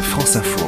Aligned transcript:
France 0.00 0.36
Info. 0.36 0.66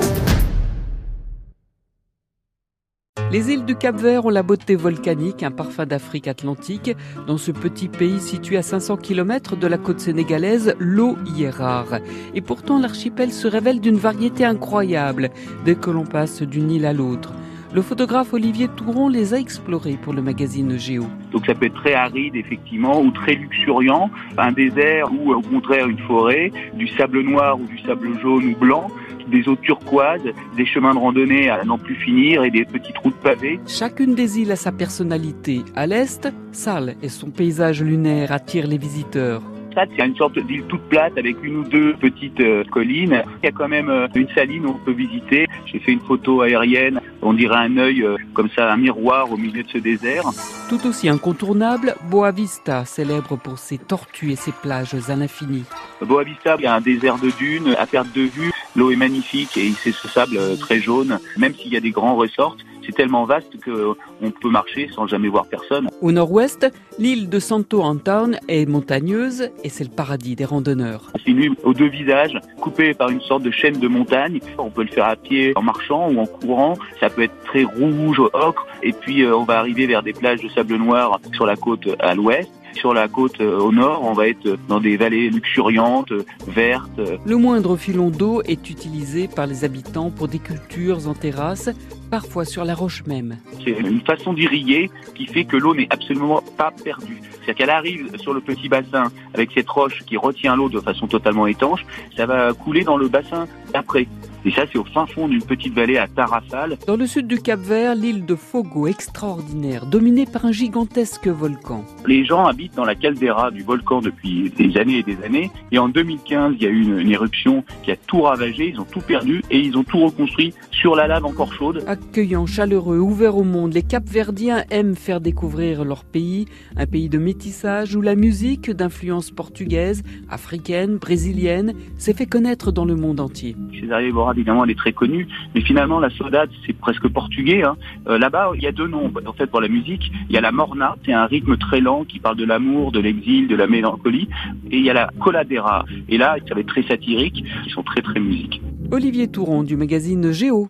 Les 3.33 3.51
îles 3.51 3.65
du 3.65 3.77
Cap-Vert 3.77 4.27
ont 4.27 4.31
la 4.31 4.43
beauté 4.43 4.77
volcanique, 4.77 5.43
un 5.43 5.51
parfum 5.51 5.87
d'Afrique 5.87 6.29
atlantique. 6.29 6.95
Dans 7.27 7.39
ce 7.39 7.53
petit 7.53 7.89
pays 7.89 8.21
situé 8.21 8.57
à 8.57 8.63
500 8.63 8.97
km 8.97 9.57
de 9.57 9.67
la 9.67 9.79
côte 9.79 10.01
sénégalaise, 10.01 10.75
l'eau 10.79 11.17
y 11.25 11.45
est 11.45 11.51
rare. 11.51 12.01
Et 12.35 12.41
pourtant, 12.41 12.79
l'archipel 12.79 13.33
se 13.33 13.49
révèle 13.49 13.81
d'une 13.81 13.97
variété 13.97 14.45
incroyable 14.45 15.31
dès 15.65 15.77
que 15.77 15.91
l'on 15.91 16.05
passe 16.05 16.43
d'une 16.43 16.71
île 16.71 16.85
à 16.85 16.93
l'autre. 16.93 17.33
Le 17.73 17.83
photographe 17.83 18.33
Olivier 18.33 18.67
Touron 18.67 19.09
les 19.09 19.33
a 19.33 19.39
explorés 19.39 19.97
pour 20.03 20.13
le 20.13 20.23
magazine 20.23 20.77
Géo. 20.77 21.05
Donc 21.31 21.47
ça 21.47 21.55
peut 21.55 21.67
être 21.67 21.75
très 21.75 21.95
aride 21.95 22.35
effectivement 22.35 23.01
ou 23.01 23.13
très 23.13 23.35
luxuriant, 23.35 24.11
un 24.37 24.51
désert 24.51 25.07
ou 25.13 25.33
au 25.33 25.41
contraire 25.41 25.89
une 25.89 26.01
forêt, 26.01 26.51
du 26.75 26.89
sable 26.89 27.21
noir 27.21 27.61
ou 27.61 27.67
du 27.67 27.79
sable 27.79 28.19
jaune 28.21 28.47
ou 28.47 28.57
blanc 28.57 28.89
des 29.31 29.49
eaux 29.49 29.57
turquoises, 29.57 30.23
des 30.57 30.67
chemins 30.67 30.95
de 30.95 30.99
randonnée 30.99 31.49
à 31.49 31.65
n'en 31.65 31.79
plus 31.79 31.95
finir 31.95 32.43
et 32.43 32.51
des 32.51 32.65
petites 32.65 32.99
routes 32.99 33.15
pavées. 33.17 33.61
Chacune 33.69 34.17
des 34.17 34.41
îles 34.41 34.51
a 34.51 34.57
sa 34.57 34.73
personnalité. 34.73 35.63
À 35.77 35.87
l'est, 35.87 36.29
Salles 36.51 36.97
et 37.03 37.09
son 37.09 37.31
paysage 37.31 37.83
lunaire 37.83 38.33
attirent 38.33 38.67
les 38.67 38.79
visiteurs. 38.79 39.43
C'est 39.75 40.05
une 40.05 40.17
sorte 40.17 40.39
d'île 40.39 40.65
toute 40.65 40.83
plate 40.89 41.17
avec 41.17 41.37
une 41.43 41.59
ou 41.59 41.65
deux 41.65 41.95
petites 41.95 42.41
euh, 42.41 42.65
collines. 42.65 43.23
Il 43.43 43.47
y 43.47 43.49
a 43.49 43.53
quand 43.53 43.69
même 43.69 43.89
euh, 43.89 44.09
une 44.15 44.29
saline 44.31 44.67
où 44.67 44.71
on 44.71 44.85
peut 44.85 44.93
visiter. 44.93 45.47
J'ai 45.67 45.79
fait 45.79 45.93
une 45.93 46.01
photo 46.01 46.43
aérienne. 46.43 47.01
On 47.23 47.33
dirait 47.33 47.57
un 47.57 47.77
œil 47.77 48.03
euh, 48.03 48.17
comme 48.35 48.49
ça, 48.51 48.73
un 48.73 48.77
miroir 48.77 49.31
au 49.31 49.37
milieu 49.37 49.63
de 49.63 49.69
ce 49.69 49.79
désert. 49.79 50.25
Tout 50.69 50.87
aussi 50.87 51.09
incontournable, 51.09 51.95
Boa 52.11 52.33
Vista, 52.33 52.85
célèbre 52.85 53.37
pour 53.37 53.59
ses 53.59 53.79
tortues 53.79 54.33
et 54.33 54.37
ses 54.37 54.53
plages 54.53 54.95
à 54.95 55.17
l'infini. 55.17 55.65
Boa 56.03 56.25
Vista, 56.25 56.57
il 56.59 56.65
y 56.65 56.67
a 56.67 56.75
un 56.75 56.81
désert 56.81 57.19
de 57.19 57.31
dunes 57.31 57.75
à 57.79 57.87
perte 57.87 58.13
de 58.15 58.23
vue. 58.23 58.51
L'eau 58.77 58.91
est 58.91 58.97
magnifique 58.97 59.57
et 59.57 59.73
c'est 59.83 59.93
ce 59.93 60.09
sable 60.09 60.39
très 60.59 60.81
jaune. 60.81 61.19
Même 61.37 61.55
s'il 61.55 61.73
y 61.73 61.77
a 61.77 61.81
des 61.81 61.91
grands 61.91 62.15
ressorts, 62.17 62.57
c'est 62.85 62.95
tellement 62.95 63.25
vaste 63.25 63.53
qu'on 63.65 64.31
peut 64.31 64.51
marcher 64.51 64.89
sans 64.95 65.07
jamais 65.07 65.29
voir 65.29 65.47
personne. 65.47 65.89
Au 66.01 66.13
nord-ouest, 66.13 66.67
l'île 66.99 67.29
de 67.29 67.39
Santo 67.39 67.83
Anton 67.83 68.33
est 68.49 68.67
montagneuse 68.67 69.51
et 69.65 69.69
c'est 69.69 69.85
le 69.85 69.91
paradis 69.91 70.37
des 70.37 70.45
randonneurs. 70.45 71.11
C'est 71.17 71.31
une 71.31 71.43
île 71.43 71.55
aux 71.63 71.75
deux 71.75 71.89
visages, 71.89 72.39
coupée 72.61 72.95
par 72.95 73.11
une 73.11 73.21
sorte 73.21 73.43
de 73.43 73.51
chaîne 73.51 73.79
de 73.79 73.89
montagne. 73.89 74.41
On 74.59 74.71
peut 74.71 74.83
le 74.83 74.89
faire 74.89 75.07
à 75.07 75.17
pied 75.17 75.53
en 75.57 75.63
marchant 75.63 76.11
ou 76.11 76.21
en 76.21 76.27
courant. 76.27 76.77
Ça 77.01 77.11
peut 77.11 77.23
être 77.23 77.45
très 77.45 77.65
rouge, 77.65 78.21
ocre. 78.33 78.67
Et 78.83 78.93
puis 78.93 79.23
euh, 79.23 79.37
on 79.37 79.45
va 79.45 79.59
arriver 79.59 79.87
vers 79.87 80.03
des 80.03 80.13
plages 80.13 80.41
de 80.41 80.49
sable 80.49 80.77
noir 80.77 81.21
sur 81.35 81.47
la 81.47 81.57
côte 81.57 81.89
à 81.99 82.15
l'ouest. 82.15 82.51
Sur 82.75 82.95
la 82.95 83.09
côte 83.09 83.41
euh, 83.41 83.59
au 83.59 83.73
nord, 83.73 84.03
on 84.05 84.13
va 84.13 84.29
être 84.29 84.57
dans 84.69 84.81
des 84.81 84.97
vallées 84.97 85.31
luxuriantes, 85.31 86.13
vertes. 86.47 87.01
Le 87.25 87.37
moindre 87.37 87.77
filon 87.77 88.11
d'eau 88.11 88.43
est 88.43 88.71
utilisé 88.71 89.29
par 89.29 89.47
les 89.47 89.65
habitants 89.65 90.11
pour 90.11 90.29
des 90.29 90.39
cultures 90.39 91.09
en 91.09 91.15
terrasse, 91.15 91.71
parfois 92.11 92.45
sur 92.45 92.65
la 92.65 92.75
roche 92.75 93.05
même. 93.07 93.37
C'est 93.65 93.71
une 93.71 94.01
façon 94.01 94.33
d'irriguer 94.33 94.91
qui 95.15 95.27
fait 95.27 95.45
que 95.45 95.57
l'eau 95.57 95.75
n'est 95.75 95.89
absolument 95.91 96.43
pas 96.57 96.73
perdue. 96.85 97.21
C'est-à-dire 97.23 97.55
qu'elle 97.55 97.71
arrive 97.71 98.17
sur 98.19 98.35
le 98.35 98.41
petit 98.41 98.69
bassin 98.69 99.11
avec 99.35 99.51
cette 99.55 99.69
roche 99.69 100.03
qui 100.07 100.17
retient 100.17 100.57
l'eau 100.57 100.69
de 100.69 100.81
façon 100.81 101.07
totalement 101.07 101.47
étanche, 101.47 101.85
ça 102.17 102.27
va 102.27 102.53
couler 102.53 102.85
dans 102.85 102.97
le 102.97 103.09
bassin 103.09 103.47
d'après. 103.73 104.07
Et 104.45 104.51
ça, 104.51 104.63
c'est 104.73 104.79
au 104.79 104.85
fin 104.85 105.07
fond 105.07 105.29
d'une 105.29 105.43
petite 105.43 105.75
vallée 105.75 105.99
à 105.99 106.09
Tarrafal. 106.09 106.79
Dans 106.87 106.97
le 106.97 107.07
sud 107.07 107.27
du 107.27 107.41
Cap-Vert, 107.41 107.95
l'île 107.95 108.25
de 108.25 108.35
Fogo, 108.35 108.87
extraordinaire, 108.87 109.87
dominée 109.87 110.25
par 110.25 110.47
un 110.47 110.53
gigantesque 110.53 111.29
volcan. 111.29 111.85
Les 112.07 112.25
gens 112.25 112.47
habitent 112.47 112.75
dans 112.75 112.85
la 112.85 112.95
caldeira 112.95 113.51
du 113.51 113.63
volcan 113.63 114.01
depuis 114.01 114.51
des 114.51 114.79
années 114.79 114.99
et 114.99 115.03
des 115.03 115.23
années. 115.25 115.51
Et 115.73 115.79
en 115.79 115.89
2015, 115.89 116.55
il 116.57 116.63
y 116.63 116.67
a 116.67 116.71
eu 116.71 116.83
une, 116.83 116.99
une 116.99 117.11
éruption 117.11 117.65
qui 117.83 117.91
a 117.91 117.97
tout 117.97 118.23
ravagé, 118.23 118.69
ils 118.69 118.81
ont 118.81 118.87
tout 118.91 119.01
perdu 119.01 119.43
et 119.51 119.59
ils 119.59 119.77
ont 119.77 119.85
tout 119.85 119.99
reconstruit 119.99 120.55
sur 120.71 120.97
la 120.97 121.07
lave 121.07 121.27
encore 121.27 121.53
chaude. 121.53 121.85
Accueillants, 121.87 122.47
chaleureux, 122.47 122.99
ouverts 122.99 123.37
au 123.37 123.45
monde, 123.45 123.75
les 123.75 123.83
Capverdiens 123.83 124.65
aiment 124.71 124.97
faire 124.97 125.21
découvrir 125.21 125.85
leur 125.85 126.05
pays, 126.05 126.47
un 126.77 126.87
pays 126.87 127.09
de 127.09 127.19
métissage 127.19 127.95
où 127.95 128.01
la 128.01 128.15
musique 128.15 128.71
d'influence 128.71 129.31
portugaise, 129.31 130.03
africaine, 130.31 130.97
brésilienne 130.97 131.75
s'est 131.99 132.15
fait 132.15 132.27
connaître 132.27 132.73
dans 132.73 132.85
le 132.85 132.97
monde 132.97 133.21
entier. 133.21 133.57
César 133.79 134.01
évidemment, 134.33 134.65
elle 134.65 134.71
est 134.71 134.79
très 134.79 134.93
connue, 134.93 135.27
mais 135.55 135.61
finalement, 135.61 135.99
la 136.01 136.11
saudade, 136.11 136.51
c'est 136.67 136.73
presque 136.73 137.09
portugais. 137.09 137.63
Hein. 137.63 137.77
Euh, 138.09 138.19
Là-bas, 138.19 138.53
il 138.55 138.63
y 138.63 138.67
a 138.67 138.73
deux 138.73 138.87
noms, 138.87 139.11
en 139.27 139.33
fait, 139.33 139.47
pour 139.47 139.61
la 139.61 139.69
musique. 139.69 140.11
Il 140.29 140.35
y 140.35 140.39
a 140.39 140.41
la 140.41 140.53
morna, 140.53 140.97
c'est 141.05 141.13
un 141.13 141.27
rythme 141.27 141.57
très 141.57 141.81
lent 141.81 142.05
qui 142.05 142.19
parle 142.19 142.37
de 142.37 142.45
l'amour, 142.45 142.93
de 142.93 143.01
l'exil, 143.01 143.49
de 143.49 143.57
la 143.57 143.67
mélancolie, 143.67 144.29
et 144.71 144.79
il 144.79 144.85
y 144.85 144.91
a 144.91 144.95
la 144.95 145.11
coladera. 145.21 145.85
Et 146.09 146.19
là, 146.19 146.37
ça 146.49 146.55
va 146.55 146.61
être 146.61 146.69
très 146.69 146.83
satirique, 146.83 147.45
ils 147.67 147.73
sont 147.73 147.83
très, 147.83 148.03
très 148.03 148.21
musiques. 148.21 148.61
Olivier 148.91 149.29
Touron 149.29 149.63
du 149.63 149.77
magazine 149.77 150.33
Géo. 150.33 150.69